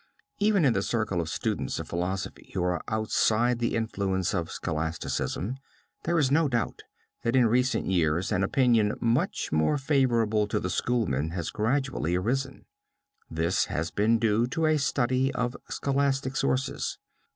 [0.39, 5.57] Even in the circle of students of philosophy who are outside the influence of scholasticism,
[6.05, 6.81] there is no doubt
[7.21, 12.65] that in recent years an opinion much more favorable to the Schoolmen has gradually arisen.
[13.29, 16.97] This has been due to a study of scholastic sources.